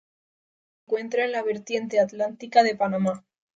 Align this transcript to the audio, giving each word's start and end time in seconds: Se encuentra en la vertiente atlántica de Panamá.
Se 0.01 0.81
encuentra 0.83 1.25
en 1.25 1.31
la 1.31 1.43
vertiente 1.43 1.99
atlántica 1.99 2.63
de 2.63 2.75
Panamá. 2.75 3.23